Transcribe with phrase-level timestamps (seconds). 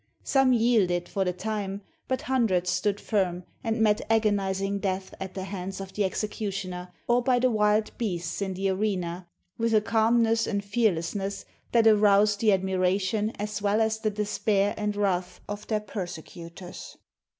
[0.23, 5.43] Some yielded for the time, but hundreds stood firm and met agonizing death at the
[5.43, 9.27] hands of the executioner or by the wild beasts in the arena,
[9.59, 14.95] with a calmness and fearlessness that aroused the admiration as well as the despair and
[14.95, 16.97] wrath of their persecutors.